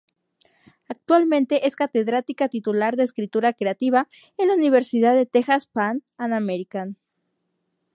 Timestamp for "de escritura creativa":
2.95-4.07